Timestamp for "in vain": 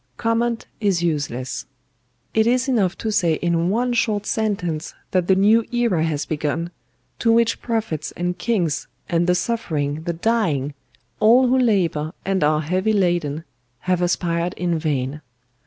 14.55-15.21